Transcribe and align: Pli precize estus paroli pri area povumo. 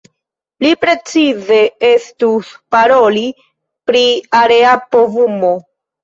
Pli 0.61 0.69
precize 0.83 1.57
estus 1.89 2.49
paroli 2.75 3.21
pri 3.91 4.01
area 4.39 4.71
povumo. 4.97 5.53